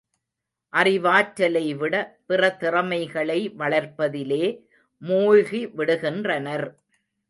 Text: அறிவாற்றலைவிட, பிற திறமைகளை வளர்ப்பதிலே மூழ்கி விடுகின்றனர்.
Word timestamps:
அறிவாற்றலைவிட, 0.73 1.93
பிற 2.25 2.49
திறமைகளை 2.51 3.39
வளர்ப்பதிலே 3.59 4.43
மூழ்கி 5.01 5.67
விடுகின்றனர். 5.67 6.67